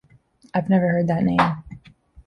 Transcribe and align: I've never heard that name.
I've 0.55 0.67
never 0.67 0.89
heard 0.89 1.05
that 1.09 1.21
name. 1.23 1.37